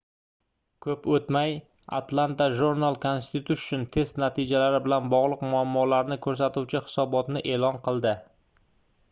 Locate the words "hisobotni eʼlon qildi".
6.89-8.17